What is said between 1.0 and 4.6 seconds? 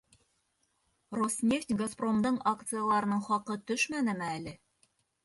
«Роснефть», «Газпром»дың акцияларының хаҡы төшмәнеме әле?»